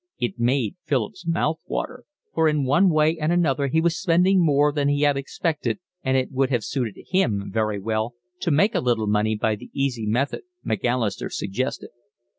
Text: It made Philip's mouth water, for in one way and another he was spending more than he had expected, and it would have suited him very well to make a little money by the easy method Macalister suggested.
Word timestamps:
It 0.17 0.39
made 0.39 0.77
Philip's 0.83 1.27
mouth 1.27 1.59
water, 1.67 2.05
for 2.33 2.49
in 2.49 2.63
one 2.63 2.89
way 2.89 3.19
and 3.19 3.31
another 3.31 3.67
he 3.67 3.79
was 3.79 4.01
spending 4.01 4.43
more 4.43 4.71
than 4.71 4.87
he 4.87 5.01
had 5.03 5.15
expected, 5.15 5.77
and 6.01 6.17
it 6.17 6.31
would 6.31 6.49
have 6.49 6.63
suited 6.63 6.97
him 7.11 7.51
very 7.53 7.79
well 7.79 8.15
to 8.39 8.49
make 8.49 8.73
a 8.73 8.79
little 8.79 9.05
money 9.05 9.35
by 9.35 9.55
the 9.55 9.69
easy 9.75 10.07
method 10.07 10.41
Macalister 10.63 11.29
suggested. 11.29 11.91